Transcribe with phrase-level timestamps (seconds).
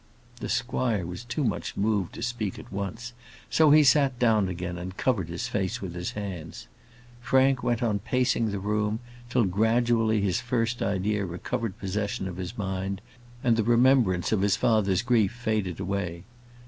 [0.37, 3.13] The squire was too much moved to speak at once,
[3.51, 6.67] so he sat down again, and covered his face with his hands.
[7.19, 12.57] Frank went on pacing the room, till, gradually, his first idea recovered possession of his
[12.57, 12.99] mind,
[13.43, 16.23] and the remembrance of his father's grief faded away.